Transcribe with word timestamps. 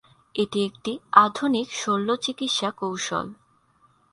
এটি 0.35 0.59
একটি 0.65 0.91
আধুনিক 1.15 1.67
শল্যচিকিৎসা 1.73 2.69
কৌশল। 2.71 3.27